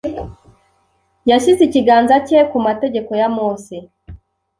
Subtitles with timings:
[1.29, 3.75] Yashyize ikiganza cye ku mategeko ya Mose